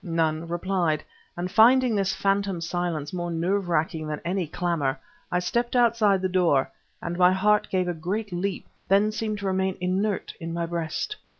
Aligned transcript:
None 0.03 0.47
replied; 0.47 1.03
and 1.37 1.51
finding 1.51 1.93
this 1.95 2.11
phantom 2.11 2.59
silence 2.59 3.13
more 3.13 3.29
nerve 3.29 3.69
racking 3.69 4.07
than 4.07 4.19
any 4.25 4.47
clamor, 4.47 4.99
I 5.31 5.37
stepped 5.37 5.75
outside 5.75 6.23
the 6.23 6.27
door 6.27 6.71
and 7.03 7.19
my 7.19 7.31
heart 7.31 7.69
gave 7.69 7.87
a 7.87 7.93
great 7.93 8.31
leap, 8.33 8.65
then 8.87 9.11
seemed 9.11 9.37
to 9.37 9.45
remain 9.45 9.77
inert, 9.79 10.33
in 10.39 10.53
my 10.55 10.65
breast.... 10.65 11.17